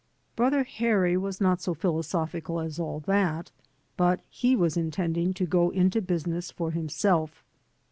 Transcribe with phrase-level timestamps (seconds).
[0.35, 3.51] Brother Harry was not so philosophical as all that,
[3.97, 7.43] but he was intending to go into business for himself.